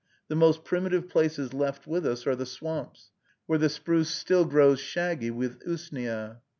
The 0.29 0.35
most 0.35 0.63
primitive 0.63 1.07
places 1.07 1.53
left 1.53 1.85
with 1.85 2.07
us 2.07 2.25
are 2.25 2.35
the 2.35 2.47
swamps, 2.47 3.11
where 3.45 3.59
the 3.59 3.69
spruce 3.69 4.09
still 4.09 4.45
grows 4.45 4.79
shaggy 4.79 5.29
with 5.29 5.59
usnea. 5.61 6.41